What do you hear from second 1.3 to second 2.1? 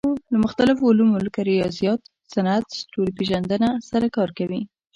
ریاضیات،